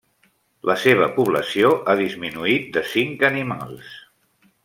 [0.69, 3.95] La seva població ha disminuït de cinc animals.